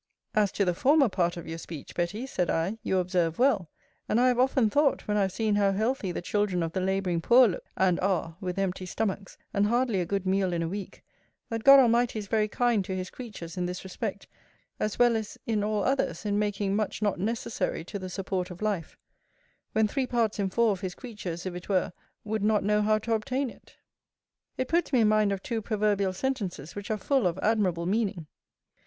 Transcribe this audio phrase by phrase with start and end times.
[0.33, 3.69] As to the former part of your speech, Betty, said I, you observe well;
[4.09, 6.81] and I have often thought, when I have seen how healthy the children of the
[6.81, 10.67] labouring poor look, and are, with empty stomachs, and hardly a good meal in a
[10.67, 11.03] week,
[11.49, 14.25] that God Almighty is very kind to his creatures, in this respect,
[14.79, 18.59] as well as in all others in making much not necessary to the support of
[18.63, 18.97] life;
[19.73, 21.93] when three parts in four of His creatures, if it were,
[22.23, 23.75] would not know how to obtain it.
[24.57, 28.25] It puts me in mind of two proverbial sentences which are full of admirable meaning.